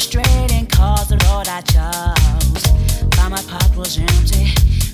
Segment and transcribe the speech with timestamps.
[0.00, 2.64] frustrating cause the road I chose.
[3.16, 4.46] Found my pocket was empty,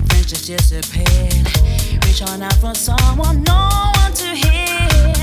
[0.08, 1.46] friends just disappeared.
[2.04, 3.70] Reach on out for someone, no
[4.02, 5.14] one to hear.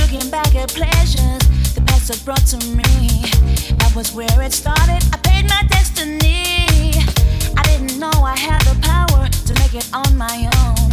[0.00, 1.40] Looking back at pleasures
[1.74, 3.24] the past has brought to me.
[3.80, 5.00] That was where it started.
[5.14, 6.92] I paid my destiny.
[7.56, 10.90] I didn't know I had the power to make it on my own.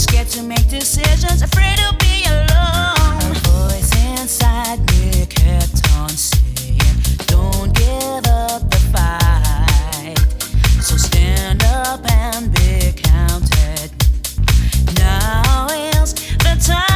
[0.00, 3.20] Scared to make decisions, afraid to be alone.
[3.20, 6.45] A voice inside me kept on singing
[16.66, 16.95] time.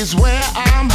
[0.00, 0.89] Is where I'm